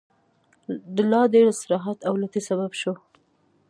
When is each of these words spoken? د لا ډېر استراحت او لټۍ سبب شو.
د 0.95 0.97
لا 1.11 1.21
ډېر 1.33 1.45
استراحت 1.49 1.99
او 2.07 2.13
لټۍ 2.21 2.41
سبب 2.49 2.71
شو. 2.81 2.93